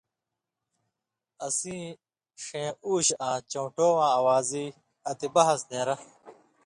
[1.45, 1.85] ”اسِیں
[2.43, 4.65] ݜَیں اوشہۡ آں ڇؤن٘ٹو واں اوازی،
[5.09, 5.95] اتی بحث نېرہ“